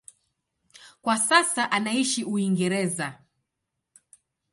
[1.01, 3.19] Kwa sasa anaishi Uingereza.